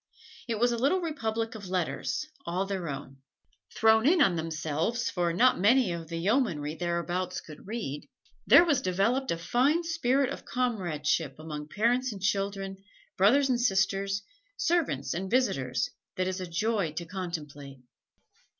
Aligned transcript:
It 0.47 0.57
was 0.59 0.71
a 0.71 0.79
little 0.79 0.99
republic 0.99 1.53
of 1.53 1.67
letters 1.69 2.25
all 2.43 2.65
their 2.65 2.89
own. 2.89 3.17
Thrown 3.75 4.07
in 4.07 4.19
on 4.19 4.35
themselves 4.35 5.11
for 5.11 5.31
not 5.31 5.59
many 5.59 5.91
of 5.91 6.07
the 6.07 6.17
yeomanry 6.17 6.73
thereabouts 6.73 7.39
could 7.39 7.67
read, 7.67 8.09
there 8.47 8.65
was 8.65 8.81
developed 8.81 9.29
a 9.29 9.37
fine 9.37 9.83
spirit 9.83 10.31
of 10.31 10.43
comradeship 10.43 11.35
among 11.37 11.67
parents 11.67 12.11
and 12.11 12.19
children, 12.19 12.77
brothers 13.15 13.47
and 13.49 13.61
sisters, 13.61 14.23
servants 14.57 15.13
and 15.13 15.29
visitors, 15.29 15.91
that 16.15 16.27
is 16.27 16.41
a 16.41 16.47
joy 16.47 16.93
to 16.93 17.05
contemplate. 17.05 17.77